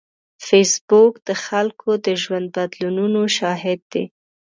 فېسبوک 0.47 1.13
د 1.27 1.29
خلکو 1.45 1.89
د 2.05 2.07
ژوند 2.21 2.47
بدلونونو 2.57 3.21
شاهد 3.37 3.79
دی 3.91 4.03